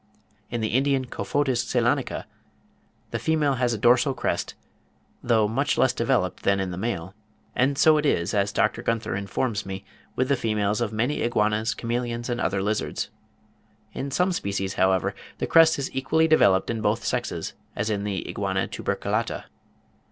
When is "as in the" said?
17.75-18.27